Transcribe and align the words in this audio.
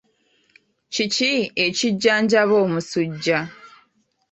Kiki 0.93 1.31
ekijjanjaba 1.65 2.55
omusujja? 2.65 3.39